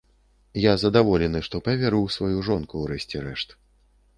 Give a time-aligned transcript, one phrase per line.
[0.61, 3.49] Я задаволены, што паверыў у сваю жонку, у рэшце рэшт.